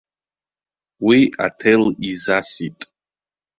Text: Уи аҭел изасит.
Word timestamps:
Уи 1.07 1.19
аҭел 1.45 1.83
изасит. 2.09 2.79